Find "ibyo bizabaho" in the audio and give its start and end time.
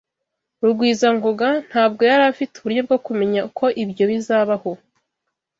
3.83-4.71